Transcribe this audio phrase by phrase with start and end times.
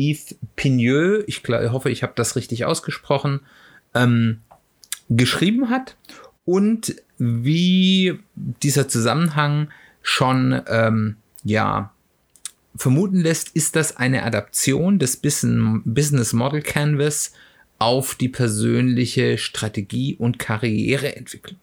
[0.00, 3.40] Yves Pigneux, ich hoffe, ich habe das richtig ausgesprochen,
[3.94, 4.40] ähm,
[5.08, 5.96] geschrieben hat
[6.44, 9.68] und wie dieser Zusammenhang
[10.02, 11.92] schon ähm, ja
[12.76, 17.32] vermuten lässt, ist das eine Adaption des Business Model Canvas
[17.78, 21.58] auf die persönliche Strategie und Karriereentwicklung.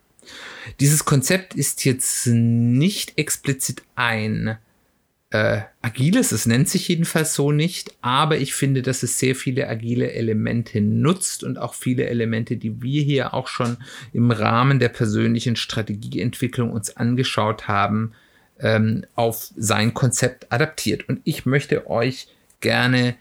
[0.80, 4.58] Dieses Konzept ist jetzt nicht explizit ein
[5.30, 9.68] äh, agiles, es nennt sich jedenfalls so nicht, aber ich finde, dass es sehr viele
[9.68, 13.78] agile Elemente nutzt und auch viele Elemente, die wir hier auch schon
[14.14, 18.14] im Rahmen der persönlichen Strategieentwicklung uns angeschaut haben,
[18.60, 21.10] ähm, auf sein Konzept adaptiert.
[21.10, 22.28] Und ich möchte euch
[22.62, 23.16] gerne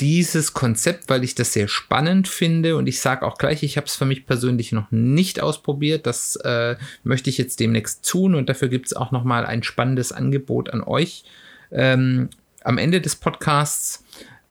[0.00, 3.86] dieses Konzept, weil ich das sehr spannend finde und ich sage auch gleich, ich habe
[3.86, 6.06] es für mich persönlich noch nicht ausprobiert.
[6.06, 9.62] Das äh, möchte ich jetzt demnächst tun und dafür gibt es auch noch mal ein
[9.62, 11.24] spannendes Angebot an euch
[11.70, 12.30] ähm,
[12.62, 14.04] am Ende des Podcasts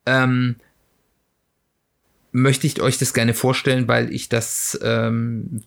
[0.06, 0.56] ähm,
[2.31, 5.63] möchte ich euch das gerne vorstellen, weil ich das ähm,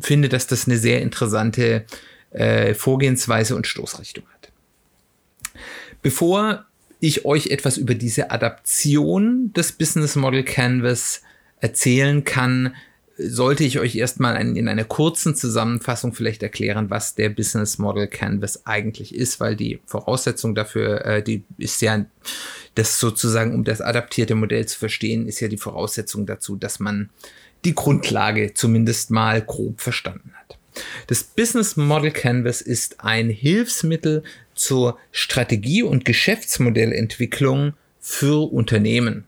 [0.00, 1.84] finde, dass das eine sehr interessante
[2.30, 4.52] äh, Vorgehensweise und Stoßrichtung hat.
[6.02, 6.66] Bevor
[7.06, 11.22] ich euch etwas über diese Adaption des Business Model Canvas
[11.60, 12.74] erzählen kann,
[13.18, 18.66] sollte ich euch erstmal in einer kurzen Zusammenfassung vielleicht erklären, was der Business Model Canvas
[18.66, 22.04] eigentlich ist, weil die Voraussetzung dafür, äh, die ist ja,
[22.74, 27.08] das sozusagen, um das adaptierte Modell zu verstehen, ist ja die Voraussetzung dazu, dass man
[27.64, 30.58] die Grundlage zumindest mal grob verstanden hat.
[31.06, 34.24] Das Business Model Canvas ist ein Hilfsmittel
[34.56, 39.24] zur Strategie- und Geschäftsmodellentwicklung für Unternehmen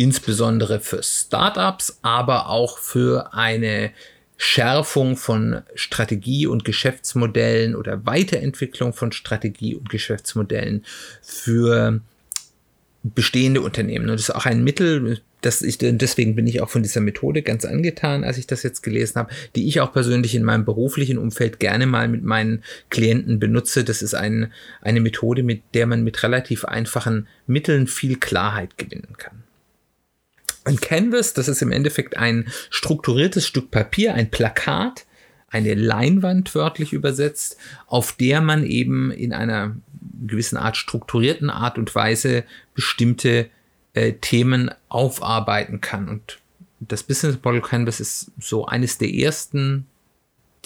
[0.00, 3.92] insbesondere für Startups, aber auch für eine
[4.38, 10.86] Schärfung von Strategie und Geschäftsmodellen oder Weiterentwicklung von Strategie und Geschäftsmodellen
[11.20, 12.00] für
[13.02, 14.06] bestehende Unternehmen.
[14.06, 17.42] Und das ist auch ein Mittel, das ich, deswegen bin ich auch von dieser Methode
[17.42, 21.18] ganz angetan, als ich das jetzt gelesen habe, die ich auch persönlich in meinem beruflichen
[21.18, 23.84] Umfeld gerne mal mit meinen Klienten benutze.
[23.84, 24.52] Das ist ein,
[24.82, 29.42] eine Methode, mit der man mit relativ einfachen Mitteln viel Klarheit gewinnen kann.
[30.64, 35.06] Ein Canvas, das ist im Endeffekt ein strukturiertes Stück Papier, ein Plakat,
[35.48, 37.56] eine Leinwand wörtlich übersetzt,
[37.86, 39.76] auf der man eben in einer
[40.26, 43.48] gewissen Art strukturierten Art und Weise bestimmte
[43.94, 46.08] äh, Themen aufarbeiten kann.
[46.08, 46.38] Und
[46.80, 49.86] das Business Model Canvas ist so eines der ersten,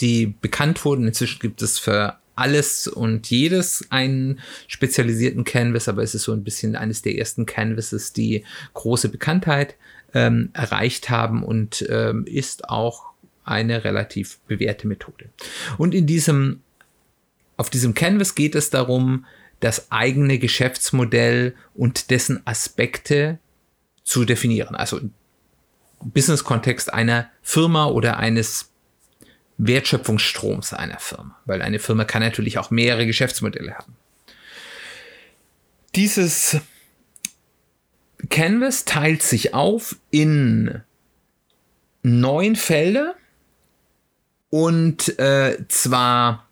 [0.00, 1.06] die bekannt wurden.
[1.06, 6.44] Inzwischen gibt es für alles und jedes einen spezialisierten Canvas, aber es ist so ein
[6.44, 8.44] bisschen eines der ersten Canvases, die
[8.74, 9.76] große Bekanntheit
[10.14, 13.04] ähm, erreicht haben und ähm, ist auch
[13.44, 15.28] eine relativ bewährte Methode.
[15.78, 16.60] Und in diesem,
[17.56, 19.26] auf diesem Canvas geht es darum,
[19.64, 23.38] das eigene Geschäftsmodell und dessen Aspekte
[24.02, 24.76] zu definieren.
[24.76, 25.00] Also
[26.00, 28.70] Business-Kontext einer Firma oder eines
[29.56, 33.96] Wertschöpfungsstroms einer Firma, weil eine Firma kann natürlich auch mehrere Geschäftsmodelle haben.
[35.94, 36.58] Dieses
[38.28, 40.82] Canvas teilt sich auf in
[42.02, 43.14] neun Felder
[44.50, 46.43] und äh, zwar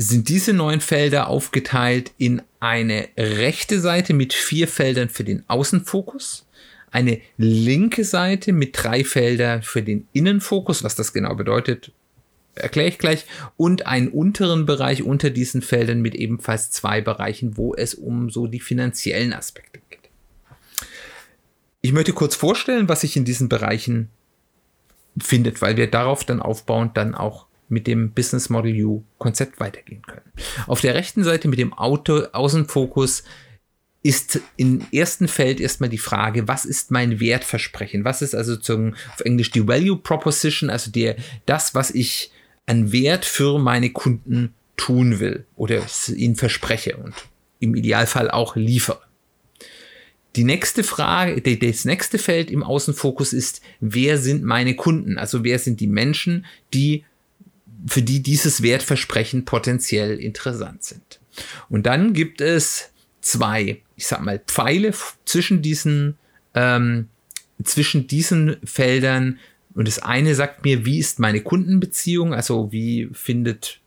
[0.00, 6.46] sind diese neun Felder aufgeteilt in eine rechte Seite mit vier Feldern für den Außenfokus,
[6.90, 11.92] eine linke Seite mit drei Feldern für den Innenfokus, was das genau bedeutet,
[12.54, 13.26] erkläre ich gleich,
[13.58, 18.46] und einen unteren Bereich unter diesen Feldern mit ebenfalls zwei Bereichen, wo es um so
[18.46, 20.08] die finanziellen Aspekte geht.
[21.82, 24.08] Ich möchte kurz vorstellen, was sich in diesen Bereichen
[25.20, 30.02] findet, weil wir darauf dann aufbauend dann auch mit dem Business Model U Konzept weitergehen
[30.02, 30.30] können.
[30.66, 33.24] Auf der rechten Seite mit dem Auto Außenfokus
[34.02, 38.04] ist im ersten Feld erstmal die Frage, was ist mein Wertversprechen?
[38.04, 42.32] Was ist also zum, auf Englisch die Value Proposition, also der, das, was ich
[42.66, 47.14] an Wert für meine Kunden tun will oder ihnen verspreche und
[47.58, 49.02] im Idealfall auch liefere.
[50.36, 55.18] Die nächste Frage, das nächste Feld im Außenfokus ist, wer sind meine Kunden?
[55.18, 57.04] Also wer sind die Menschen, die,
[57.86, 61.20] für die dieses Wertversprechen potenziell interessant sind?
[61.68, 62.90] Und dann gibt es
[63.20, 64.92] zwei, ich sag mal, Pfeile
[65.24, 66.16] zwischen diesen,
[66.54, 67.08] ähm,
[67.62, 69.38] zwischen diesen Feldern.
[69.74, 72.34] Und das eine sagt mir, wie ist meine Kundenbeziehung?
[72.34, 73.80] Also wie findet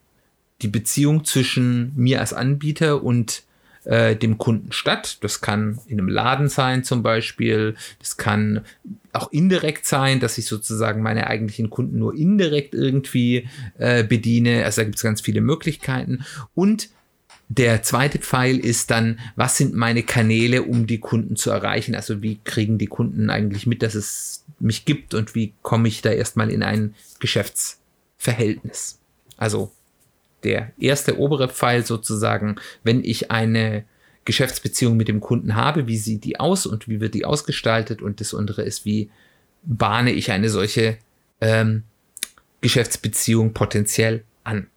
[0.61, 3.43] die Beziehung zwischen mir als Anbieter und
[3.85, 5.17] äh, dem Kunden statt.
[5.21, 7.75] Das kann in einem Laden sein zum Beispiel.
[7.99, 8.61] Das kann
[9.11, 13.47] auch indirekt sein, dass ich sozusagen meine eigentlichen Kunden nur indirekt irgendwie
[13.77, 14.65] äh, bediene.
[14.65, 16.25] Also da gibt es ganz viele Möglichkeiten.
[16.55, 16.89] Und
[17.49, 21.93] der zweite Pfeil ist dann, was sind meine Kanäle, um die Kunden zu erreichen?
[21.93, 26.01] Also wie kriegen die Kunden eigentlich mit, dass es mich gibt und wie komme ich
[26.01, 28.99] da erstmal in ein Geschäftsverhältnis?
[29.37, 29.71] Also
[30.43, 33.85] der erste obere Pfeil sozusagen, wenn ich eine
[34.25, 38.21] Geschäftsbeziehung mit dem Kunden habe, wie sieht die aus und wie wird die ausgestaltet und
[38.21, 39.09] das untere ist, wie
[39.63, 40.97] bahne ich eine solche
[41.41, 41.83] ähm,
[42.61, 44.67] Geschäftsbeziehung potenziell an.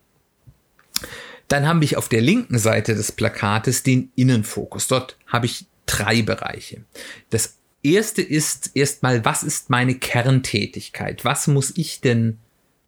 [1.49, 4.89] Dann habe ich auf der linken Seite des Plakates den Innenfokus.
[4.89, 6.83] Dort habe ich drei Bereiche.
[7.31, 11.25] Das erste ist erstmal, was ist meine Kerntätigkeit?
[11.25, 12.39] Was muss ich denn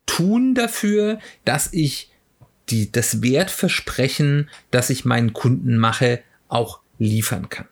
[0.07, 2.11] tun dafür, dass ich
[2.71, 7.69] die, das Wertversprechen, das ich meinen Kunden mache, auch liefern kann.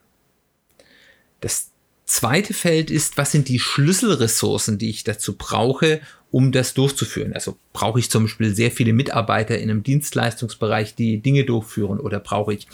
[1.41, 1.71] Das
[2.05, 6.01] zweite Feld ist, was sind die Schlüsselressourcen, die ich dazu brauche,
[6.31, 7.33] um das durchzuführen.
[7.33, 12.21] Also brauche ich zum Beispiel sehr viele Mitarbeiter in einem Dienstleistungsbereich, die Dinge durchführen oder
[12.21, 12.67] brauche ich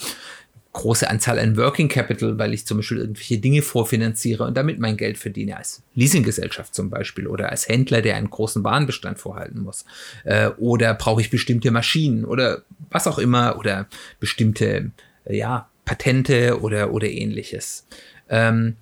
[0.73, 4.97] große Anzahl an Working Capital, weil ich zum Beispiel irgendwelche Dinge vorfinanziere und damit mein
[4.97, 9.85] Geld verdiene, als Leasinggesellschaft zum Beispiel oder als Händler, der einen großen Warenbestand vorhalten muss.
[10.25, 13.87] Äh, oder brauche ich bestimmte Maschinen oder was auch immer oder
[14.19, 14.91] bestimmte,
[15.25, 17.87] äh, ja, Patente oder, oder ähnliches.
[18.31, 18.77] Ähm,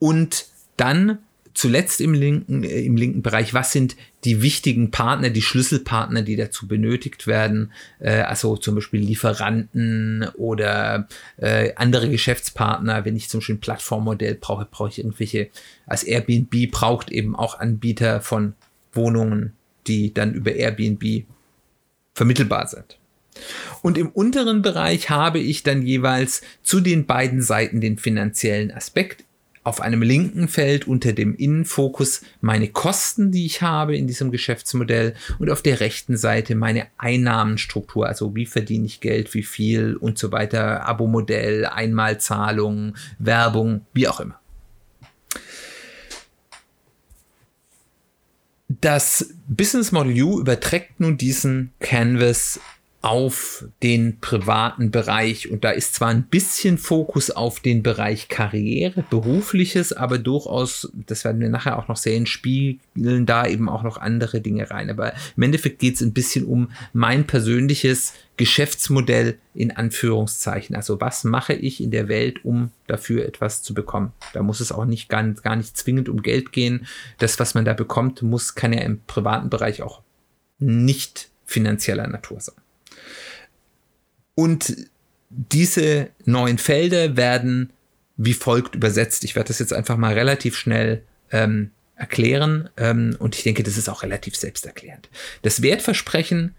[0.00, 0.46] und
[0.76, 1.18] dann
[1.54, 6.36] zuletzt im linken, äh, im linken Bereich, was sind die wichtigen Partner, die Schlüsselpartner, die
[6.36, 13.04] dazu benötigt werden, äh, also zum Beispiel Lieferanten oder äh, andere Geschäftspartner.
[13.04, 15.48] Wenn ich zum Beispiel ein Plattformmodell brauche, brauche ich irgendwelche,
[15.86, 18.54] als Airbnb braucht eben auch Anbieter von
[18.92, 19.52] Wohnungen,
[19.86, 21.24] die dann über Airbnb
[22.14, 22.98] vermittelbar sind.
[23.82, 29.24] Und im unteren Bereich habe ich dann jeweils zu den beiden Seiten den finanziellen Aspekt
[29.64, 35.14] auf einem linken Feld unter dem Innenfokus meine Kosten, die ich habe in diesem Geschäftsmodell
[35.38, 40.18] und auf der rechten Seite meine Einnahmenstruktur, also wie verdiene ich Geld, wie viel und
[40.18, 44.38] so weiter, Abo-Modell, Einmalzahlung, Werbung, wie auch immer.
[48.68, 52.60] Das Business Model U überträgt nun diesen Canvas
[53.04, 55.50] auf den privaten Bereich.
[55.50, 61.22] Und da ist zwar ein bisschen Fokus auf den Bereich Karriere, berufliches, aber durchaus, das
[61.22, 62.80] werden wir nachher auch noch sehen, spielen
[63.26, 64.88] da eben auch noch andere Dinge rein.
[64.88, 70.74] Aber im Endeffekt geht es ein bisschen um mein persönliches Geschäftsmodell in Anführungszeichen.
[70.74, 74.14] Also was mache ich in der Welt, um dafür etwas zu bekommen?
[74.32, 76.86] Da muss es auch nicht gar, gar nicht zwingend um Geld gehen.
[77.18, 80.00] Das, was man da bekommt, muss, kann ja im privaten Bereich auch
[80.58, 82.63] nicht finanzieller Natur sein.
[84.34, 84.76] Und
[85.28, 87.70] diese neuen Felder werden
[88.16, 89.24] wie folgt übersetzt.
[89.24, 93.76] Ich werde das jetzt einfach mal relativ schnell ähm, erklären ähm, und ich denke, das
[93.76, 95.08] ist auch relativ selbsterklärend.
[95.42, 96.54] Das Wertversprechen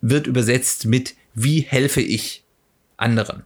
[0.00, 2.44] wird übersetzt mit wie helfe ich
[2.96, 3.44] anderen.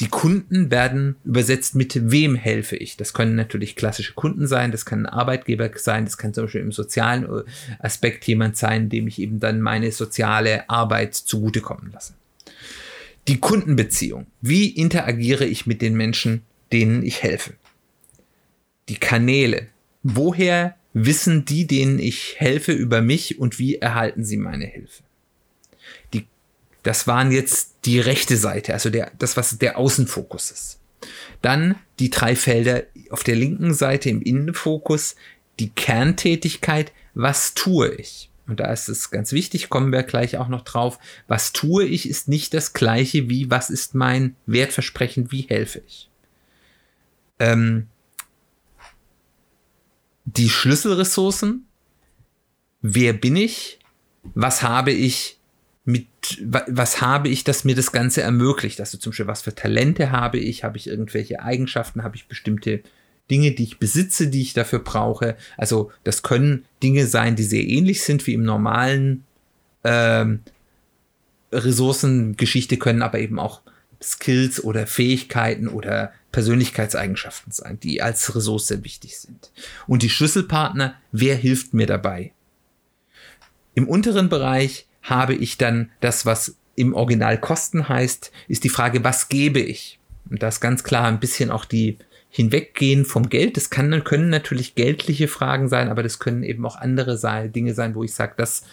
[0.00, 2.96] Die Kunden werden übersetzt mit wem helfe ich.
[2.96, 6.62] Das können natürlich klassische Kunden sein, das kann ein Arbeitgeber sein, das kann zum Beispiel
[6.62, 7.42] im sozialen äh,
[7.78, 12.14] Aspekt jemand sein, dem ich eben dann meine soziale Arbeit zugutekommen lasse.
[13.28, 14.26] Die Kundenbeziehung.
[14.40, 17.54] Wie interagiere ich mit den Menschen, denen ich helfe.
[18.88, 19.68] Die Kanäle.
[20.02, 25.02] Woher wissen die, denen ich helfe, über mich und wie erhalten sie meine Hilfe?
[26.12, 26.26] Die,
[26.82, 30.78] das waren jetzt die rechte Seite, also der, das, was der Außenfokus ist.
[31.40, 35.16] Dann die drei Felder auf der linken Seite im Innenfokus,
[35.58, 38.30] die Kerntätigkeit, was tue ich?
[38.46, 42.08] Und da ist es ganz wichtig, kommen wir gleich auch noch drauf, was tue ich,
[42.08, 46.10] ist nicht das gleiche wie, was ist mein Wertversprechen, wie helfe ich.
[47.38, 47.86] Ähm,
[50.24, 51.66] die Schlüsselressourcen,
[52.80, 53.78] wer bin ich,
[54.34, 55.38] was habe ich
[55.84, 56.06] mit,
[56.40, 58.80] was habe ich, das mir das Ganze ermöglicht?
[58.80, 60.62] Also zum Beispiel, was für Talente habe ich?
[60.62, 62.04] Habe ich irgendwelche Eigenschaften?
[62.04, 62.82] Habe ich bestimmte
[63.30, 65.36] Dinge, die ich besitze, die ich dafür brauche?
[65.56, 69.24] Also das können Dinge sein, die sehr ähnlich sind wie im normalen
[69.84, 70.40] ähm,
[71.52, 73.62] Ressourcengeschichte, können aber eben auch
[74.02, 79.52] Skills oder Fähigkeiten oder Persönlichkeitseigenschaften sein, die als Ressource wichtig sind.
[79.86, 82.32] Und die Schlüsselpartner, wer hilft mir dabei?
[83.74, 89.04] Im unteren Bereich habe ich dann das, was im Original Kosten heißt, ist die Frage,
[89.04, 89.98] was gebe ich?
[90.30, 91.98] Und da ist ganz klar ein bisschen auch die
[92.34, 93.58] Hinweggehen vom Geld.
[93.58, 97.74] Das kann, können natürlich geldliche Fragen sein, aber das können eben auch andere sein, Dinge
[97.74, 98.64] sein, wo ich sage, das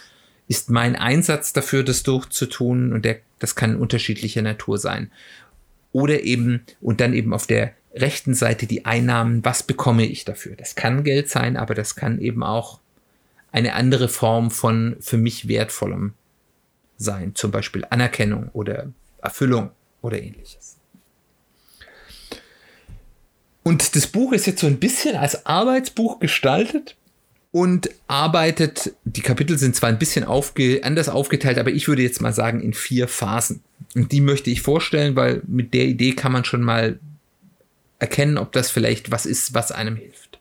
[0.48, 5.12] ist mein Einsatz dafür, das durchzutun und der, das kann unterschiedlicher Natur sein.
[5.92, 10.56] Oder eben, und dann eben auf der rechten Seite die Einnahmen, was bekomme ich dafür?
[10.56, 12.80] Das kann Geld sein, aber das kann eben auch
[13.52, 16.14] eine andere Form von für mich wertvollem
[16.96, 18.88] sein, zum Beispiel Anerkennung oder
[19.22, 20.79] Erfüllung oder ähnliches.
[23.64, 26.96] Und das Buch ist jetzt so ein bisschen als Arbeitsbuch gestaltet
[27.52, 32.22] und arbeitet, die Kapitel sind zwar ein bisschen aufge, anders aufgeteilt, aber ich würde jetzt
[32.22, 33.62] mal sagen in vier Phasen.
[33.96, 37.00] Und die möchte ich vorstellen, weil mit der Idee kann man schon mal
[37.98, 40.40] erkennen, ob das vielleicht was ist, was einem hilft.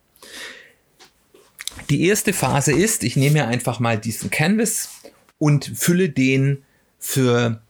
[1.91, 4.91] Die erste Phase ist, ich nehme mir einfach mal diesen Canvas
[5.39, 6.65] und fülle den
[6.99, 7.63] für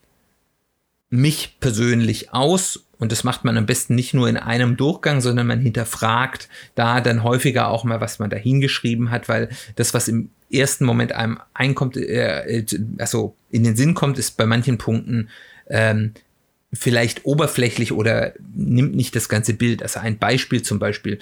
[1.11, 2.85] mich persönlich aus.
[2.99, 7.01] Und das macht man am besten nicht nur in einem Durchgang, sondern man hinterfragt da
[7.01, 11.13] dann häufiger auch mal, was man da hingeschrieben hat, weil das, was im ersten Moment
[11.13, 12.65] einem einkommt, äh,
[12.99, 15.29] also in den Sinn kommt, ist bei manchen Punkten
[15.69, 16.13] ähm,
[16.73, 19.83] vielleicht oberflächlich oder nimmt nicht das ganze Bild.
[19.83, 21.19] Also ein Beispiel zum Beispiel.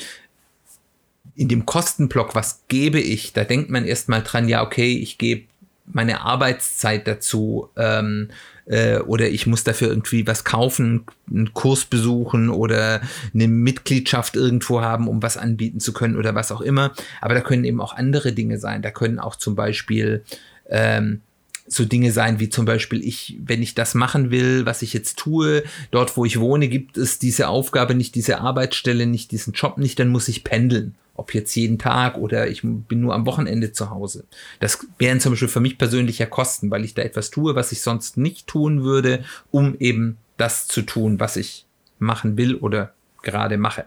[1.35, 3.35] In dem Kostenblock, was gebe ich?
[3.35, 5.45] Da denkt man erstmal dran, ja, okay, ich gebe
[5.85, 8.31] meine Arbeitszeit dazu ähm,
[8.67, 13.01] äh, oder ich muss dafür irgendwie was kaufen, einen Kurs besuchen oder
[13.33, 16.93] eine Mitgliedschaft irgendwo haben, um was anbieten zu können oder was auch immer.
[17.21, 18.83] Aber da können eben auch andere Dinge sein.
[18.83, 20.25] Da können auch zum Beispiel
[20.69, 21.23] ähm,
[21.69, 25.19] so Dinge sein wie zum Beispiel ich, wenn ich das machen will, was ich jetzt
[25.19, 29.79] tue, dort wo ich wohne, gibt es diese Aufgabe nicht, diese Arbeitsstelle nicht, diesen Job
[29.79, 30.95] nicht, dann muss ich pendeln.
[31.17, 34.25] Ob jetzt jeden Tag oder ich bin nur am Wochenende zu Hause.
[34.61, 37.73] Das wären zum Beispiel für mich persönlich ja Kosten, weil ich da etwas tue, was
[37.73, 41.67] ich sonst nicht tun würde, um eben das zu tun, was ich
[41.99, 42.93] machen will oder
[43.23, 43.87] gerade mache.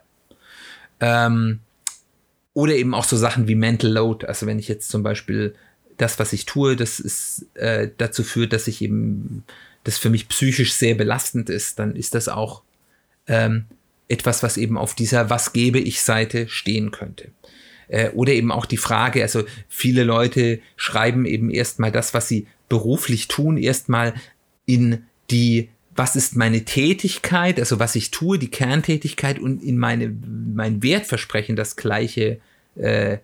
[0.99, 1.59] Ähm,
[2.53, 4.25] oder eben auch so Sachen wie Mental Load.
[4.25, 5.55] Also wenn ich jetzt zum Beispiel
[5.97, 9.43] das, was ich tue, das ist äh, dazu führt, dass ich eben
[9.83, 12.63] das für mich psychisch sehr belastend ist, dann ist das auch
[13.27, 13.65] ähm,
[14.09, 17.29] etwas, was eben auf dieser Was gebe ich Seite stehen könnte.
[17.87, 22.47] Äh, oder eben auch die Frage, also viele Leute schreiben eben erstmal das, was sie
[22.67, 24.13] beruflich tun, erstmal
[24.65, 30.15] in die was ist meine Tätigkeit, also was ich tue, die Kerntätigkeit und in meine,
[30.55, 32.39] mein Wertversprechen das gleiche
[32.75, 33.17] äh,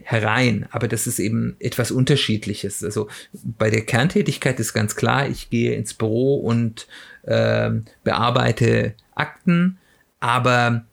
[0.00, 2.84] herein, aber das ist eben etwas Unterschiedliches.
[2.84, 6.86] Also bei der Kerntätigkeit ist ganz klar, ich gehe ins Büro und
[7.24, 7.70] äh,
[8.04, 9.78] bearbeite Akten,
[10.20, 10.84] aber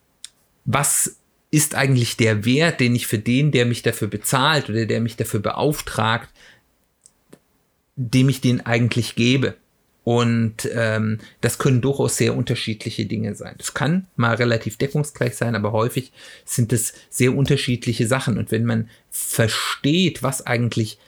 [0.65, 1.17] was
[1.51, 5.15] ist eigentlich der Wert, den ich für den, der mich dafür bezahlt oder der mich
[5.15, 6.29] dafür beauftragt,
[7.95, 9.55] dem ich den eigentlich gebe?
[10.03, 13.55] Und ähm, das können durchaus sehr unterschiedliche Dinge sein.
[13.57, 16.11] Das kann mal relativ deckungsgleich sein, aber häufig
[16.45, 18.37] sind es sehr unterschiedliche Sachen.
[18.37, 20.99] Und wenn man versteht, was eigentlich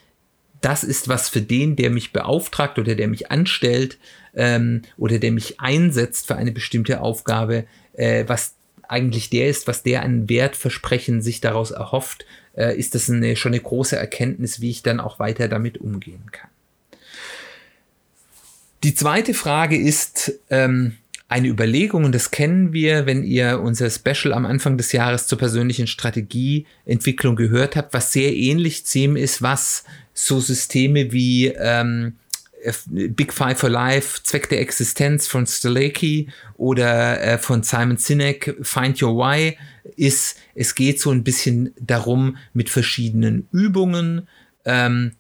[0.61, 3.99] das ist, was für den, der mich beauftragt oder der mich anstellt
[4.33, 7.65] ähm, oder der mich einsetzt für eine bestimmte Aufgabe,
[7.97, 8.55] äh, was
[8.87, 12.25] eigentlich der ist, was der an Wertversprechen sich daraus erhofft,
[12.55, 16.31] äh, ist das eine, schon eine große Erkenntnis, wie ich dann auch weiter damit umgehen
[16.31, 16.49] kann.
[18.83, 20.95] Die zweite Frage ist ähm,
[21.27, 25.37] eine Überlegung, und das kennen wir, wenn ihr unser Special am Anfang des Jahres zur
[25.37, 32.15] persönlichen Strategieentwicklung gehört habt, was sehr ähnlich dem ist, was so Systeme wie ähm,
[32.87, 39.01] Big Five for Life, Zweck der Existenz von Staleki oder äh, von Simon Sinek, Find
[39.01, 39.57] Your Why,
[39.95, 44.27] ist, es geht so ein bisschen darum, mit verschiedenen Übungen,
[44.65, 45.13] ähm,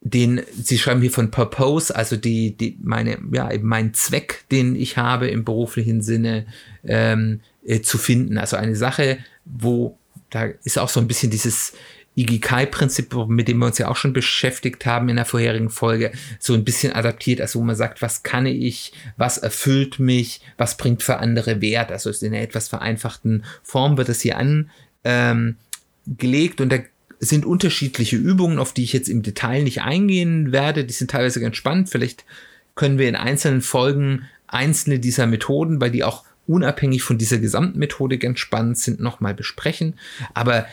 [0.00, 4.96] den, sie schreiben hier von Purpose, also die, die, meine, ja, mein Zweck, den ich
[4.96, 6.46] habe im beruflichen Sinne,
[6.84, 8.38] ähm, äh, zu finden.
[8.38, 9.98] Also eine Sache, wo,
[10.30, 11.74] da ist auch so ein bisschen dieses,
[12.18, 16.10] Igikai-Prinzip, mit dem wir uns ja auch schon beschäftigt haben in der vorherigen Folge,
[16.40, 20.76] so ein bisschen adaptiert, also wo man sagt, was kann ich, was erfüllt mich, was
[20.76, 21.92] bringt für andere Wert.
[21.92, 25.56] Also in einer etwas vereinfachten Form wird das hier angelegt ähm,
[26.58, 26.78] und da
[27.20, 30.84] sind unterschiedliche Übungen, auf die ich jetzt im Detail nicht eingehen werde.
[30.84, 31.88] Die sind teilweise ganz spannend.
[31.88, 32.24] Vielleicht
[32.74, 37.78] können wir in einzelnen Folgen einzelne dieser Methoden, weil die auch unabhängig von dieser gesamten
[37.78, 39.94] Methodik ganz spannend sind, nochmal besprechen.
[40.32, 40.66] Aber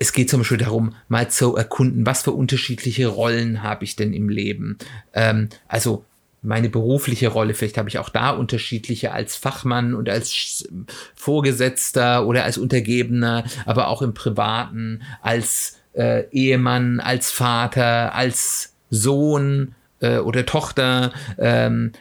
[0.00, 4.14] es geht zum Beispiel darum, mal zu erkunden, was für unterschiedliche Rollen habe ich denn
[4.14, 4.78] im Leben.
[5.12, 6.06] Ähm, also
[6.42, 10.66] meine berufliche Rolle, vielleicht habe ich auch da unterschiedliche als Fachmann und als
[11.14, 19.74] Vorgesetzter oder als Untergebener, aber auch im Privaten, als äh, Ehemann, als Vater, als Sohn
[20.00, 21.92] äh, oder Tochter, ähm,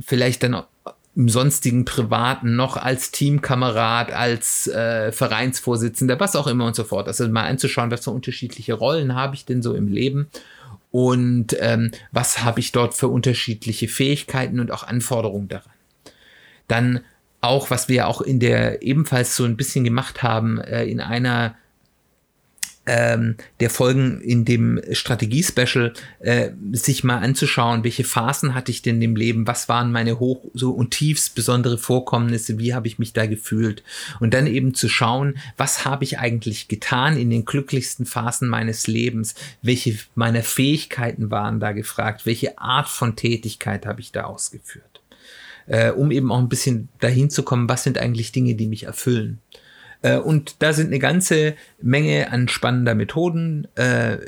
[0.00, 0.62] vielleicht dann
[1.18, 7.08] im sonstigen Privaten noch als Teamkamerad, als äh, Vereinsvorsitzender, was auch immer und so fort.
[7.08, 10.28] Also mal anzuschauen, was für unterschiedliche Rollen habe ich denn so im Leben
[10.92, 15.72] und ähm, was habe ich dort für unterschiedliche Fähigkeiten und auch Anforderungen daran.
[16.68, 17.00] Dann
[17.40, 21.56] auch, was wir auch in der ebenfalls so ein bisschen gemacht haben, äh, in einer
[22.88, 29.00] ähm, der Folgen in dem Strategie-Special äh, sich mal anzuschauen, welche Phasen hatte ich denn
[29.02, 33.12] im Leben, was waren meine hoch so und tiefst besondere Vorkommnisse, wie habe ich mich
[33.12, 33.82] da gefühlt?
[34.20, 38.86] Und dann eben zu schauen, was habe ich eigentlich getan in den glücklichsten Phasen meines
[38.86, 45.02] Lebens, welche meiner Fähigkeiten waren da gefragt, welche Art von Tätigkeit habe ich da ausgeführt,
[45.66, 48.84] äh, um eben auch ein bisschen dahin zu kommen, was sind eigentlich Dinge, die mich
[48.84, 49.40] erfüllen.
[50.02, 54.18] Äh, und da sind eine ganze Menge an spannender Methoden äh,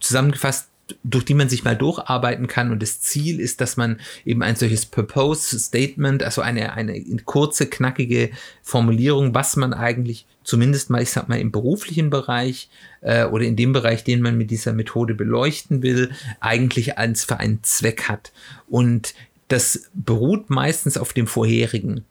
[0.00, 0.68] zusammengefasst,
[1.02, 2.70] durch die man sich mal durcharbeiten kann.
[2.70, 7.66] Und das Ziel ist, dass man eben ein solches Purpose Statement, also eine, eine kurze,
[7.66, 8.30] knackige
[8.62, 12.68] Formulierung, was man eigentlich zumindest mal, ich sag mal, im beruflichen Bereich
[13.00, 17.38] äh, oder in dem Bereich, den man mit dieser Methode beleuchten will, eigentlich als für
[17.38, 18.32] einen Zweck hat.
[18.68, 19.14] Und
[19.48, 22.04] das beruht meistens auf dem vorherigen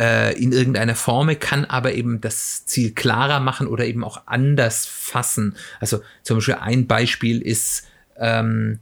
[0.00, 4.86] äh, in irgendeiner Form, kann aber eben das Ziel klarer machen oder eben auch anders
[4.86, 5.54] fassen.
[5.78, 7.86] Also zum Beispiel ein Beispiel ist
[8.16, 8.78] ähm,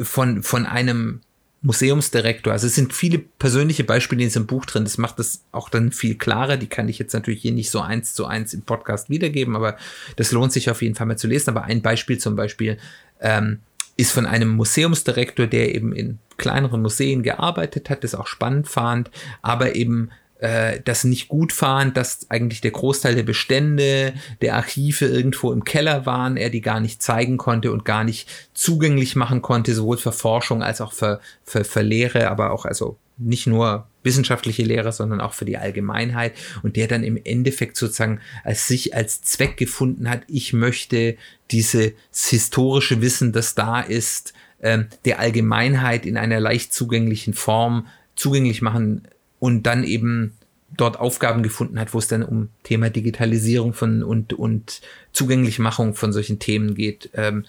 [0.00, 1.20] von, von einem
[1.62, 2.52] Museumsdirektor.
[2.52, 4.84] Also es sind viele persönliche Beispiele in diesem Buch drin.
[4.84, 6.56] Das macht das auch dann viel klarer.
[6.56, 9.76] Die kann ich jetzt natürlich hier nicht so eins zu eins im Podcast wiedergeben, aber
[10.14, 11.50] das lohnt sich auf jeden Fall mal zu lesen.
[11.50, 12.78] Aber ein Beispiel zum Beispiel
[13.20, 13.58] ähm,
[13.96, 19.10] ist von einem Museumsdirektor, der eben in kleineren Museen gearbeitet hat, das auch spannend fand,
[19.42, 25.06] aber eben äh, das nicht gut fand, dass eigentlich der Großteil der Bestände, der Archive
[25.06, 29.42] irgendwo im Keller waren, er die gar nicht zeigen konnte und gar nicht zugänglich machen
[29.42, 33.88] konnte, sowohl für Forschung als auch für, für, für Lehre, aber auch also nicht nur
[34.04, 36.34] wissenschaftliche Lehre, sondern auch für die Allgemeinheit.
[36.62, 41.16] Und der dann im Endeffekt sozusagen als sich als Zweck gefunden hat, ich möchte
[41.50, 48.62] dieses historische Wissen, das da ist, ähm, der Allgemeinheit in einer leicht zugänglichen Form zugänglich
[48.62, 49.02] machen
[49.38, 50.34] und dann eben
[50.76, 54.80] dort Aufgaben gefunden hat, wo es dann um Thema Digitalisierung von und, und
[55.12, 57.10] Zugänglichmachung von solchen Themen geht.
[57.14, 57.44] Ähm,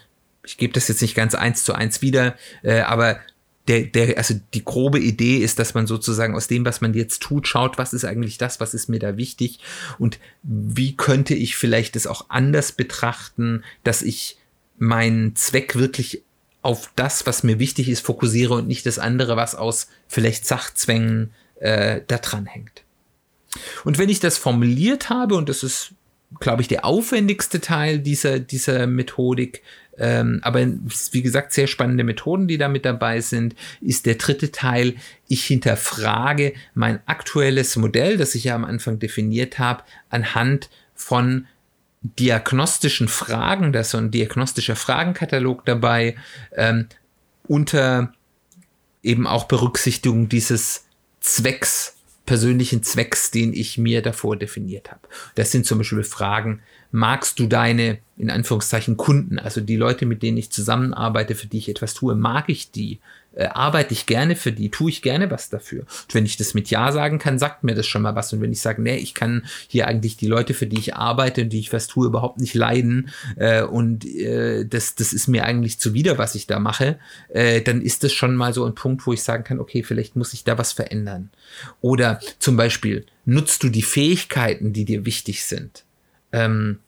[0.46, 3.20] ich gebe das jetzt nicht ganz eins zu eins wieder, äh, aber
[3.68, 7.22] der, der, also die grobe Idee ist, dass man sozusagen aus dem, was man jetzt
[7.22, 9.60] tut, schaut, was ist eigentlich das, was ist mir da wichtig
[10.00, 14.38] und wie könnte ich vielleicht es auch anders betrachten, dass ich
[14.80, 16.24] meinen Zweck wirklich
[16.62, 21.32] auf das, was mir wichtig ist, fokussiere und nicht das andere, was aus vielleicht Sachzwängen
[21.60, 22.84] äh, da dran hängt.
[23.84, 25.92] Und wenn ich das formuliert habe, und das ist,
[26.40, 29.64] glaube ich, der aufwendigste Teil dieser, dieser Methodik,
[29.98, 30.66] ähm, aber
[31.12, 34.96] wie gesagt, sehr spannende Methoden, die da mit dabei sind, ist der dritte Teil.
[35.28, 41.48] Ich hinterfrage mein aktuelles Modell, das ich ja am Anfang definiert habe, anhand von
[42.02, 46.16] diagnostischen Fragen, da ist so ein diagnostischer Fragenkatalog dabei,
[46.56, 46.88] ähm,
[47.48, 48.14] unter
[49.04, 50.86] eben auch Berücksichtigung dieses
[51.20, 55.02] Zwecks, persönlichen Zwecks, den ich mir davor definiert habe.
[55.36, 60.22] Das sind zum Beispiel Fragen, magst du deine, in Anführungszeichen, Kunden, also die Leute, mit
[60.22, 63.00] denen ich zusammenarbeite, für die ich etwas tue, mag ich die?
[63.40, 65.82] Äh, arbeite ich gerne für die, tue ich gerne was dafür.
[65.82, 68.34] Und wenn ich das mit Ja sagen kann, sagt mir das schon mal was.
[68.34, 71.44] Und wenn ich sage, nee, ich kann hier eigentlich die Leute, für die ich arbeite
[71.44, 75.46] und die ich was tue, überhaupt nicht leiden äh, und äh, das, das ist mir
[75.46, 77.00] eigentlich zuwider, was ich da mache,
[77.30, 80.18] äh, dann ist das schon mal so ein Punkt, wo ich sagen kann, okay, vielleicht
[80.18, 81.30] muss ich da was verändern.
[81.80, 85.86] Oder zum Beispiel, nutzt du die Fähigkeiten, die dir wichtig sind?
[86.34, 86.80] Ähm,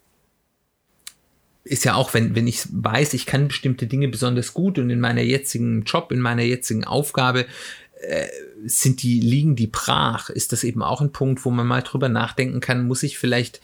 [1.64, 5.00] ist ja auch, wenn, wenn ich weiß, ich kann bestimmte Dinge besonders gut und in
[5.00, 7.46] meiner jetzigen Job, in meiner jetzigen Aufgabe,
[8.02, 8.28] äh,
[8.66, 12.10] sind die, liegen die brach, ist das eben auch ein Punkt, wo man mal drüber
[12.10, 13.62] nachdenken kann, muss ich vielleicht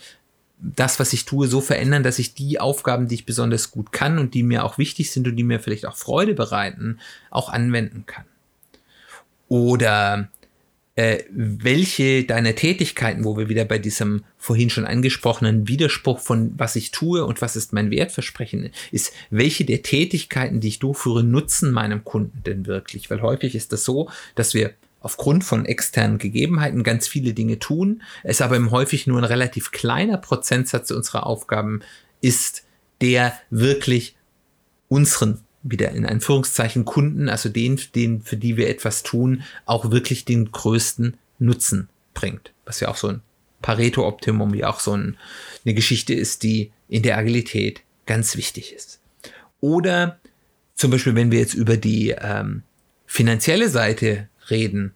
[0.59, 4.17] das, was ich tue, so verändern, dass ich die Aufgaben, die ich besonders gut kann
[4.17, 8.05] und die mir auch wichtig sind und die mir vielleicht auch Freude bereiten, auch anwenden
[8.05, 8.25] kann.
[9.47, 10.29] Oder
[10.97, 16.75] äh, welche deiner Tätigkeiten, wo wir wieder bei diesem vorhin schon angesprochenen Widerspruch von was
[16.75, 21.71] ich tue und was ist mein Wertversprechen ist, welche der Tätigkeiten, die ich durchführe, nutzen
[21.71, 23.11] meinem Kunden denn wirklich?
[23.11, 28.01] Weil häufig ist das so, dass wir aufgrund von externen Gegebenheiten ganz viele Dinge tun,
[28.23, 31.81] es aber im häufig nur ein relativ kleiner Prozentsatz unserer Aufgaben
[32.21, 32.63] ist,
[33.01, 34.15] der wirklich
[34.89, 40.25] unseren wieder in Anführungszeichen Kunden, also den, den, für die wir etwas tun, auch wirklich
[40.25, 42.51] den größten Nutzen bringt.
[42.65, 43.21] Was ja auch so ein
[43.61, 45.17] Pareto-Optimum, wie auch so ein,
[45.65, 48.99] eine Geschichte ist, die in der Agilität ganz wichtig ist.
[49.59, 50.19] Oder
[50.75, 52.63] zum Beispiel, wenn wir jetzt über die ähm,
[53.05, 54.93] finanzielle Seite reden,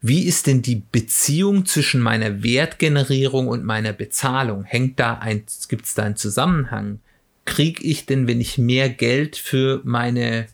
[0.00, 4.64] wie ist denn die Beziehung zwischen meiner Wertgenerierung und meiner Bezahlung?
[4.64, 7.00] Hängt da ein, gibt es da einen Zusammenhang?
[7.46, 10.46] Kriege ich denn, wenn ich mehr Geld für meine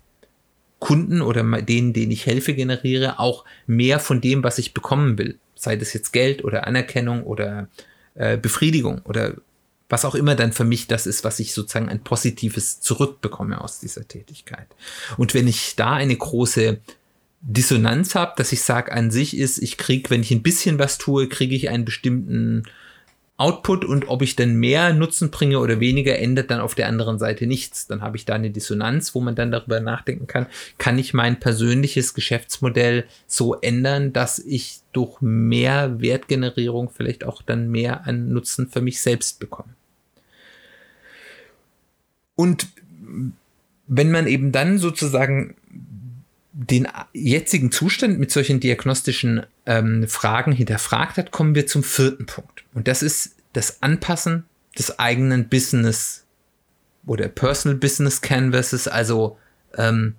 [0.79, 5.39] Kunden oder denen, denen ich helfe, generiere, auch mehr von dem, was ich bekommen will?
[5.55, 7.69] Sei das jetzt Geld oder Anerkennung oder
[8.15, 9.35] äh, Befriedigung oder
[9.89, 13.79] was auch immer dann für mich das ist, was ich sozusagen ein positives zurückbekomme aus
[13.79, 14.67] dieser Tätigkeit.
[15.19, 16.79] Und wenn ich da eine große
[17.43, 20.97] Dissonanz habe, dass ich sage, an sich ist, ich kriege, wenn ich ein bisschen was
[20.97, 22.65] tue, kriege ich einen bestimmten
[23.43, 27.19] Output und ob ich dann mehr Nutzen bringe oder weniger, ändert dann auf der anderen
[27.19, 27.89] Seite nichts.
[27.89, 30.47] Dann habe ich da eine Dissonanz, wo man dann darüber nachdenken kann,
[30.79, 37.69] kann ich mein persönliches Geschäftsmodell so ändern, dass ich durch mehr Wertgenerierung vielleicht auch dann
[37.69, 39.75] mehr an Nutzen für mich selbst bekomme.
[42.37, 42.69] Und
[43.89, 45.57] wenn man eben dann sozusagen
[46.53, 52.65] den jetzigen Zustand mit solchen diagnostischen ähm, Fragen hinterfragt hat, kommen wir zum vierten Punkt.
[52.75, 54.45] Und das ist das Anpassen
[54.79, 56.25] des eigenen Business
[57.07, 59.39] oder Personal Business Canvases, also
[59.77, 60.17] ähm,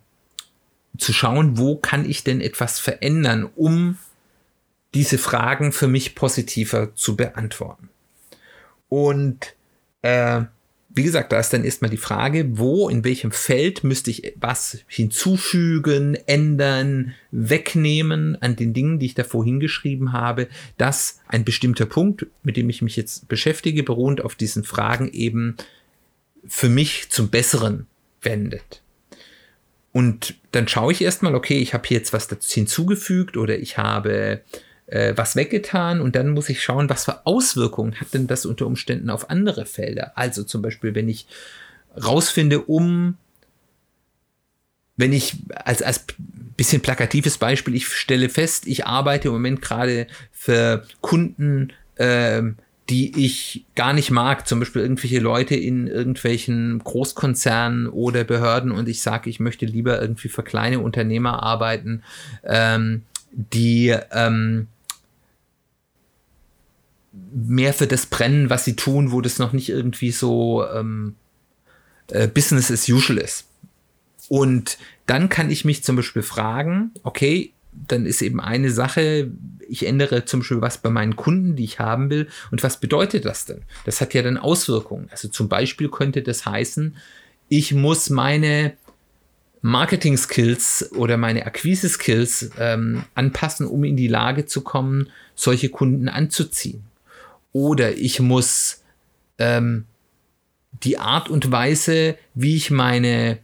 [0.97, 3.97] zu schauen, wo kann ich denn etwas verändern, um
[4.93, 7.89] diese Fragen für mich positiver zu beantworten.
[8.89, 9.55] Und
[10.03, 10.43] äh,
[10.95, 14.79] wie gesagt, da ist dann erstmal die Frage, wo, in welchem Feld müsste ich was
[14.87, 22.27] hinzufügen, ändern, wegnehmen an den Dingen, die ich davor hingeschrieben habe, dass ein bestimmter Punkt,
[22.43, 25.57] mit dem ich mich jetzt beschäftige, beruhend auf diesen Fragen eben
[26.45, 27.87] für mich zum Besseren
[28.21, 28.83] wendet.
[29.93, 33.77] Und dann schaue ich erstmal, okay, ich habe hier jetzt was dazu hinzugefügt oder ich
[33.77, 34.41] habe
[34.93, 38.67] äh, was weggetan und dann muss ich schauen, was für Auswirkungen hat denn das unter
[38.67, 40.11] Umständen auf andere Felder.
[40.15, 41.25] Also zum Beispiel, wenn ich
[41.97, 43.17] rausfinde, um,
[44.95, 46.05] wenn ich als, als
[46.55, 52.43] bisschen plakatives Beispiel, ich stelle fest, ich arbeite im Moment gerade für Kunden, äh,
[52.91, 58.87] die ich gar nicht mag, zum Beispiel irgendwelche Leute in irgendwelchen Großkonzernen oder Behörden und
[58.87, 62.03] ich sage, ich möchte lieber irgendwie für kleine Unternehmer arbeiten,
[62.43, 63.01] ähm,
[63.31, 64.67] die ähm,
[67.13, 71.15] mehr für das brennen, was sie tun, wo das noch nicht irgendwie so ähm,
[72.09, 73.45] äh, Business as usual ist.
[74.29, 77.51] Und dann kann ich mich zum Beispiel fragen, okay,
[77.87, 79.31] dann ist eben eine Sache,
[79.67, 82.27] ich ändere zum Beispiel was bei meinen Kunden, die ich haben will.
[82.51, 83.61] Und was bedeutet das denn?
[83.85, 85.07] Das hat ja dann Auswirkungen.
[85.11, 86.95] Also zum Beispiel könnte das heißen,
[87.49, 88.73] ich muss meine
[89.61, 96.83] Marketing-Skills oder meine Akquise-Skills ähm, anpassen, um in die Lage zu kommen, solche Kunden anzuziehen
[97.53, 98.83] oder ich muss
[99.37, 99.85] ähm,
[100.83, 103.37] die Art und Weise, wie ich meine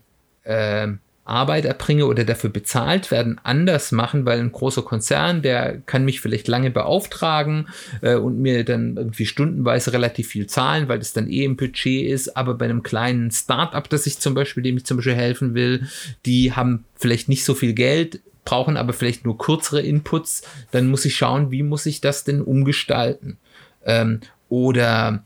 [0.44, 0.88] äh,
[1.30, 6.22] Arbeit erbringe oder dafür bezahlt werden, anders machen, weil ein großer Konzern, der kann mich
[6.22, 7.68] vielleicht lange beauftragen
[8.02, 12.10] äh, und mir dann irgendwie stundenweise relativ viel zahlen, weil das dann eh im Budget
[12.10, 15.54] ist, aber bei einem kleinen Start-up, das ich zum Beispiel, dem ich zum Beispiel helfen
[15.54, 15.88] will,
[16.26, 20.42] die haben vielleicht nicht so viel Geld, brauchen aber vielleicht nur kürzere Inputs,
[20.72, 23.38] dann muss ich schauen, wie muss ich das denn umgestalten.
[23.86, 25.24] Ähm, oder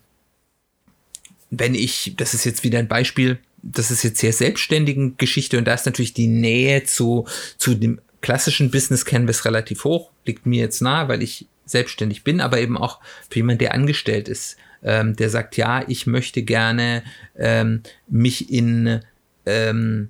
[1.50, 5.66] wenn ich, das ist jetzt wieder ein Beispiel, das ist jetzt sehr selbstständigen Geschichte und
[5.66, 7.26] da ist natürlich die Nähe zu,
[7.58, 12.42] zu dem klassischen Business Canvas relativ hoch, liegt mir jetzt nahe, weil ich selbstständig bin,
[12.42, 17.04] aber eben auch für jemanden, der angestellt ist, ähm, der sagt, ja, ich möchte gerne
[17.38, 19.00] ähm, mich in
[19.46, 20.10] ähm,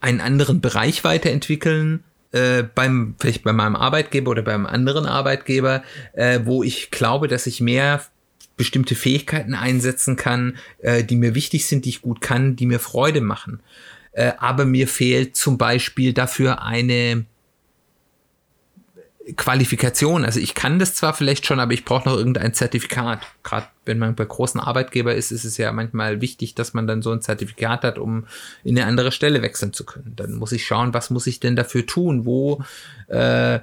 [0.00, 6.40] einen anderen Bereich weiterentwickeln, äh, beim, vielleicht bei meinem Arbeitgeber oder beim anderen Arbeitgeber, äh,
[6.44, 8.02] wo ich glaube, dass ich mehr
[8.56, 12.80] bestimmte Fähigkeiten einsetzen kann, äh, die mir wichtig sind, die ich gut kann, die mir
[12.80, 13.60] Freude machen.
[14.12, 17.24] Äh, aber mir fehlt zum Beispiel dafür eine
[19.36, 20.24] Qualifikation.
[20.24, 23.20] Also ich kann das zwar vielleicht schon, aber ich brauche noch irgendein Zertifikat.
[23.42, 27.00] Gerade wenn man bei großen Arbeitgeber ist, ist es ja manchmal wichtig, dass man dann
[27.00, 28.26] so ein Zertifikat hat, um
[28.64, 30.12] in eine andere Stelle wechseln zu können.
[30.16, 32.26] Dann muss ich schauen, was muss ich denn dafür tun?
[32.26, 32.62] Wo
[33.08, 33.60] äh,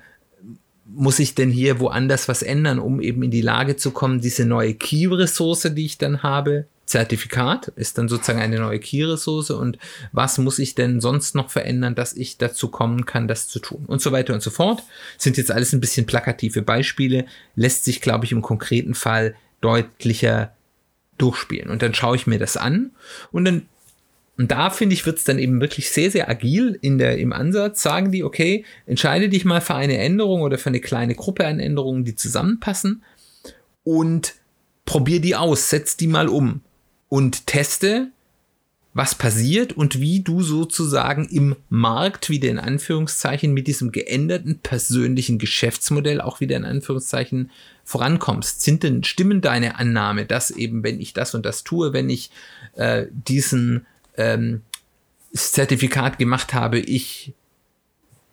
[0.85, 4.45] muss ich denn hier woanders was ändern, um eben in die Lage zu kommen, diese
[4.45, 9.77] neue Key-Ressource, die ich dann habe, Zertifikat ist dann sozusagen eine neue Key-Ressource und
[10.11, 13.85] was muss ich denn sonst noch verändern, dass ich dazu kommen kann, das zu tun
[13.87, 14.83] und so weiter und so fort.
[15.17, 17.25] Sind jetzt alles ein bisschen plakative Beispiele,
[17.55, 20.53] lässt sich, glaube ich, im konkreten Fall deutlicher
[21.17, 21.69] durchspielen.
[21.69, 22.91] Und dann schaue ich mir das an
[23.31, 23.65] und dann
[24.37, 27.31] und da finde ich, wird es dann eben wirklich sehr, sehr agil in der, im
[27.31, 27.83] Ansatz.
[27.83, 31.59] Sagen die, okay, entscheide dich mal für eine Änderung oder für eine kleine Gruppe an
[31.59, 33.03] Änderungen, die zusammenpassen
[33.83, 34.33] und
[34.85, 36.61] probier die aus, setz die mal um
[37.11, 38.07] und teste,
[38.93, 45.37] was passiert und wie du sozusagen im Markt wieder in Anführungszeichen mit diesem geänderten persönlichen
[45.37, 47.51] Geschäftsmodell auch wieder in Anführungszeichen
[47.83, 48.61] vorankommst.
[48.61, 52.31] Sind denn, stimmen deine Annahme, dass eben, wenn ich das und das tue, wenn ich
[52.75, 54.61] äh, diesen ähm,
[55.33, 57.33] Zertifikat gemacht habe, ich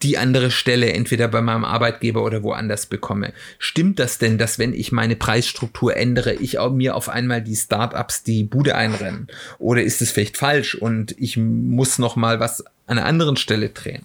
[0.03, 3.33] die andere Stelle entweder bei meinem Arbeitgeber oder woanders bekomme.
[3.59, 8.23] Stimmt das denn, dass wenn ich meine Preisstruktur ändere, ich mir auf einmal die Startups
[8.23, 9.27] die Bude einrennen?
[9.59, 13.71] Oder ist es vielleicht falsch und ich muss noch mal was an einer anderen Stelle
[13.71, 14.05] drehen?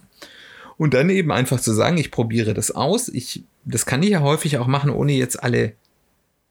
[0.76, 3.08] Und dann eben einfach zu sagen, ich probiere das aus.
[3.08, 5.74] Ich, das kann ich ja häufig auch machen, ohne jetzt alle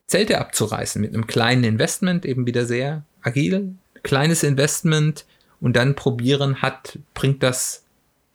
[0.08, 1.02] Zelte abzureißen.
[1.02, 5.26] Mit einem kleinen Investment, eben wieder sehr agil, kleines Investment
[5.60, 7.84] und dann probieren hat, bringt das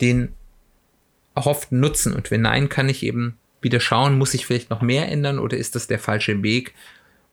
[0.03, 0.35] den
[1.39, 2.15] erhofften Nutzen?
[2.15, 5.57] Und wenn nein, kann ich eben wieder schauen, muss ich vielleicht noch mehr ändern oder
[5.57, 6.75] ist das der falsche Weg?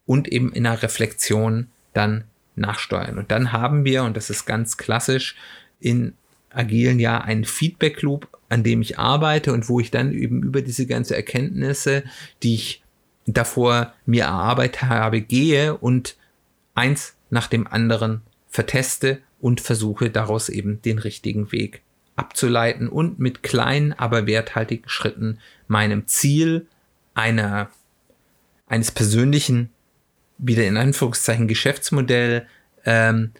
[0.06, 3.18] Und eben in einer Reflexion dann nachsteuern.
[3.18, 5.36] Und dann haben wir, und das ist ganz klassisch,
[5.80, 6.14] in
[6.50, 10.62] agilen Jahr einen Feedback Loop, an dem ich arbeite und wo ich dann eben über
[10.62, 12.04] diese ganze Erkenntnisse,
[12.42, 12.82] die ich
[13.26, 16.16] davor mir erarbeitet habe, gehe und
[16.74, 21.82] eins nach dem anderen verteste und versuche daraus eben den richtigen Weg
[22.16, 26.66] abzuleiten und mit kleinen, aber werthaltigen Schritten meinem Ziel
[27.14, 27.70] einer,
[28.66, 29.70] eines persönlichen,
[30.38, 32.46] wieder in Anführungszeichen Geschäftsmodell
[32.84, 33.32] ähm,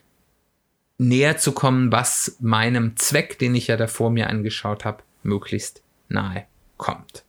[0.99, 6.47] näher zu kommen, was meinem Zweck, den ich ja davor mir angeschaut habe, möglichst nahe
[6.77, 7.25] kommt.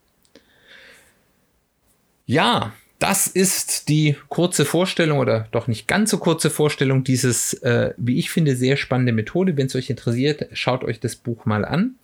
[2.25, 7.93] Ja, das ist die kurze Vorstellung oder doch nicht ganz so kurze Vorstellung dieses, äh,
[7.97, 9.55] wie ich finde, sehr spannende Methode.
[9.55, 11.95] Wenn es euch interessiert, schaut euch das Buch mal an.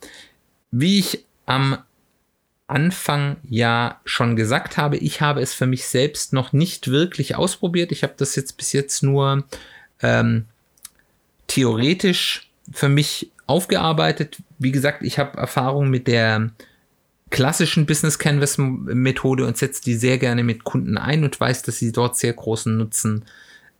[0.70, 1.78] Wie ich am
[2.66, 7.92] Anfang ja schon gesagt habe, ich habe es für mich selbst noch nicht wirklich ausprobiert.
[7.92, 9.44] Ich habe das jetzt bis jetzt nur
[10.00, 10.46] ähm,
[11.48, 14.38] theoretisch für mich aufgearbeitet.
[14.58, 16.50] Wie gesagt, ich habe Erfahrung mit der
[17.30, 21.78] klassischen Business Canvas Methode und setzt die sehr gerne mit Kunden ein und weiß, dass
[21.78, 23.24] sie dort sehr großen Nutzen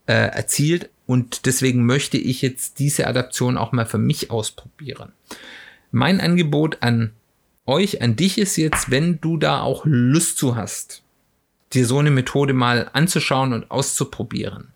[0.07, 0.89] äh, erzielt.
[1.07, 5.11] Und deswegen möchte ich jetzt diese Adaption auch mal für mich ausprobieren.
[5.91, 7.11] Mein Angebot an
[7.65, 11.03] euch, an dich ist jetzt, wenn du da auch Lust zu hast,
[11.73, 14.69] dir so eine Methode mal anzuschauen und auszuprobieren,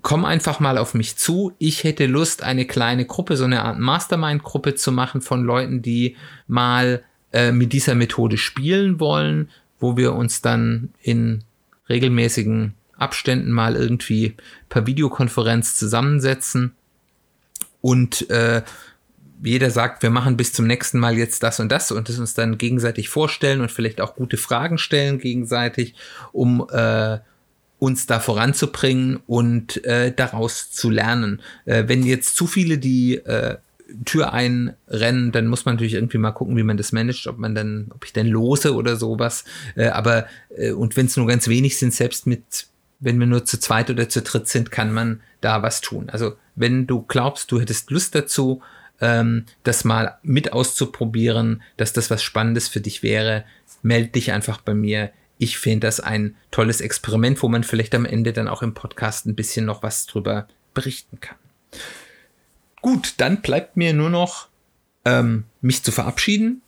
[0.00, 1.52] komm einfach mal auf mich zu.
[1.58, 6.16] Ich hätte Lust, eine kleine Gruppe, so eine Art Mastermind-Gruppe zu machen von Leuten, die
[6.46, 7.02] mal
[7.32, 11.44] äh, mit dieser Methode spielen wollen, wo wir uns dann in
[11.88, 14.36] regelmäßigen Abständen mal irgendwie
[14.68, 16.72] per Videokonferenz zusammensetzen
[17.82, 18.62] und äh,
[19.44, 22.32] jeder sagt, wir machen bis zum nächsten Mal jetzt das und das und das uns
[22.34, 25.94] dann gegenseitig vorstellen und vielleicht auch gute Fragen stellen gegenseitig,
[26.30, 27.18] um äh,
[27.82, 31.42] uns da voranzubringen und äh, daraus zu lernen.
[31.64, 33.56] Äh, wenn jetzt zu viele die äh,
[34.04, 37.56] Tür einrennen, dann muss man natürlich irgendwie mal gucken, wie man das managt, ob man
[37.56, 39.44] dann, ob ich denn lose oder sowas.
[39.74, 42.68] Äh, aber äh, und wenn es nur ganz wenig sind, selbst mit,
[43.00, 46.08] wenn wir nur zu zweit oder zu dritt sind, kann man da was tun.
[46.08, 48.62] Also wenn du glaubst, du hättest Lust dazu,
[49.00, 53.42] ähm, das mal mit auszuprobieren, dass das was Spannendes für dich wäre,
[53.82, 55.10] melde dich einfach bei mir
[55.42, 59.26] ich finde das ein tolles Experiment, wo man vielleicht am Ende dann auch im Podcast
[59.26, 61.36] ein bisschen noch was drüber berichten kann.
[62.80, 64.46] Gut, dann bleibt mir nur noch
[65.04, 66.62] ähm, mich zu verabschieden.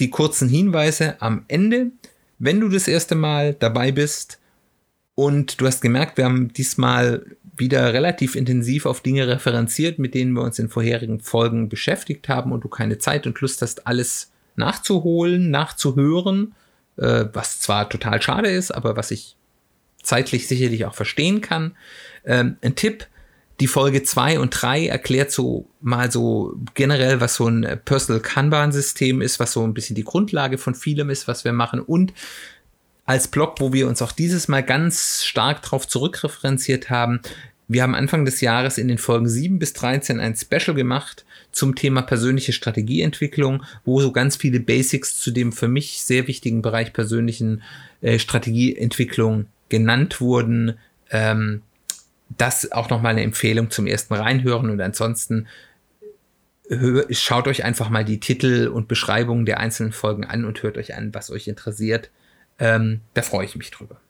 [0.00, 1.92] Die kurzen Hinweise am Ende.
[2.40, 4.40] Wenn du das erste Mal dabei bist
[5.14, 7.24] und du hast gemerkt, wir haben diesmal
[7.56, 12.50] wieder relativ intensiv auf Dinge referenziert, mit denen wir uns in vorherigen Folgen beschäftigt haben
[12.50, 16.56] und du keine Zeit und Lust hast, alles nachzuholen, nachzuhören,
[17.00, 19.36] äh, was zwar total schade ist, aber was ich
[20.02, 21.76] zeitlich sicherlich auch verstehen kann.
[22.24, 23.06] Ähm, ein Tipp,
[23.60, 29.20] die Folge 2 und 3 erklärt so mal so generell, was so ein Personal Kanban-System
[29.20, 31.80] ist, was so ein bisschen die Grundlage von vielem ist, was wir machen.
[31.80, 32.14] Und
[33.04, 37.20] als Blog, wo wir uns auch dieses Mal ganz stark darauf zurückreferenziert haben,
[37.70, 41.76] wir haben Anfang des Jahres in den Folgen 7 bis 13 ein Special gemacht zum
[41.76, 46.92] Thema persönliche Strategieentwicklung, wo so ganz viele Basics zu dem für mich sehr wichtigen Bereich
[46.92, 47.62] persönlichen
[48.00, 50.78] äh, Strategieentwicklung genannt wurden.
[51.10, 51.62] Ähm,
[52.36, 55.46] das auch nochmal eine Empfehlung zum ersten Reinhören und ansonsten
[57.10, 60.96] schaut euch einfach mal die Titel und Beschreibungen der einzelnen Folgen an und hört euch
[60.96, 62.10] an, was euch interessiert.
[62.58, 64.00] Ähm, da freue ich mich drüber.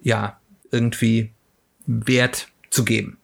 [0.00, 1.32] ja, irgendwie
[1.86, 3.18] Wert zu geben.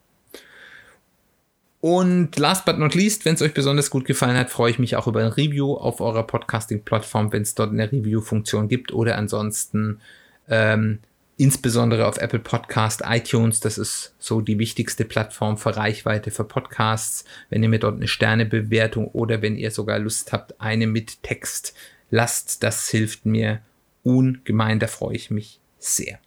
[1.85, 4.97] Und last but not least, wenn es euch besonders gut gefallen hat, freue ich mich
[4.97, 10.01] auch über ein Review auf eurer Podcasting-Plattform, wenn es dort eine Review-Funktion gibt oder ansonsten
[10.49, 11.01] ähm,
[11.37, 17.27] insbesondere auf Apple Podcast, iTunes, das ist so die wichtigste Plattform für Reichweite für Podcasts.
[17.51, 21.75] Wenn ihr mir dort eine Sternebewertung oder wenn ihr sogar Lust habt, eine mit Text
[22.09, 23.61] lasst, das hilft mir
[24.03, 26.19] ungemein, da freue ich mich sehr.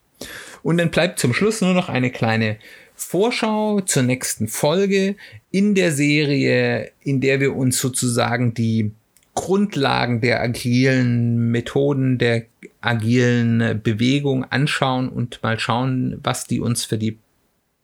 [0.61, 2.57] Und dann bleibt zum Schluss nur noch eine kleine
[2.97, 5.15] Vorschau zur nächsten Folge
[5.51, 8.91] in der Serie, in der wir uns sozusagen die
[9.35, 12.45] Grundlagen der agilen Methoden, der
[12.81, 17.19] agilen Bewegung anschauen und mal schauen, was die uns für die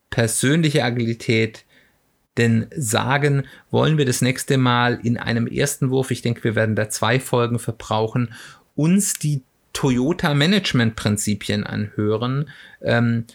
[0.09, 1.63] persönliche Agilität
[2.37, 6.75] denn sagen, wollen wir das nächste Mal in einem ersten Wurf, ich denke, wir werden
[6.75, 8.33] da zwei Folgen verbrauchen,
[8.75, 12.49] uns die Toyota Management Prinzipien anhören.
[12.81, 13.25] Ähm,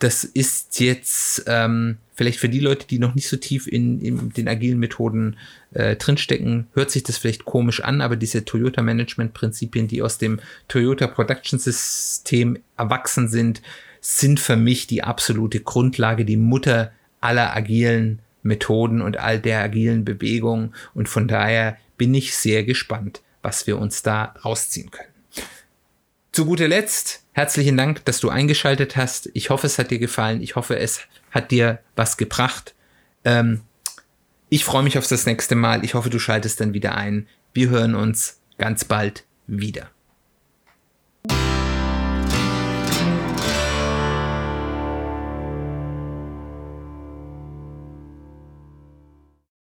[0.00, 4.30] das ist jetzt ähm, vielleicht für die Leute, die noch nicht so tief in, in
[4.30, 5.36] den agilen Methoden
[5.72, 10.16] äh, drinstecken, hört sich das vielleicht komisch an, aber diese Toyota Management Prinzipien, die aus
[10.18, 13.60] dem Toyota Production System erwachsen sind,
[14.00, 20.06] sind für mich die absolute Grundlage, die Mutter aller agilen Methoden und all der agilen
[20.06, 20.74] Bewegungen.
[20.94, 25.10] Und von daher bin ich sehr gespannt, was wir uns da rausziehen können.
[26.32, 29.30] Zu guter Letzt, herzlichen Dank, dass du eingeschaltet hast.
[29.32, 30.42] Ich hoffe, es hat dir gefallen.
[30.42, 31.00] Ich hoffe, es
[31.30, 32.74] hat dir was gebracht.
[33.24, 33.62] Ähm,
[34.50, 35.82] ich freue mich auf das nächste Mal.
[35.82, 37.26] Ich hoffe, du schaltest dann wieder ein.
[37.54, 39.88] Wir hören uns ganz bald wieder.